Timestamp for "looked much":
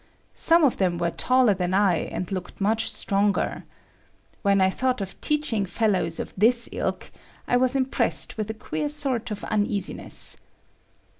2.31-2.89